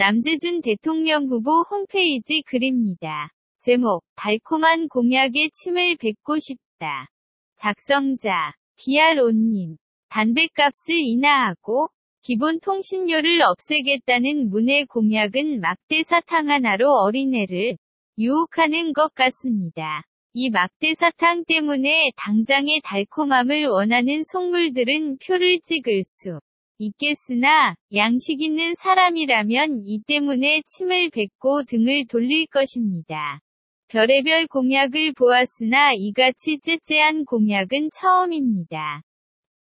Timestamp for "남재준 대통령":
0.00-1.26